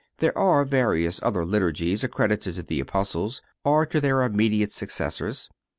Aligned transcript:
There 0.17 0.35
are 0.35 0.65
various 0.65 1.19
other 1.21 1.45
Liturgies 1.45 2.03
accredited 2.03 2.55
to 2.55 2.63
the 2.63 2.79
Apostles 2.79 3.43
or 3.63 3.85
to 3.85 4.01
their 4.01 4.23
immediate 4.23 4.71
successors. 4.71 5.47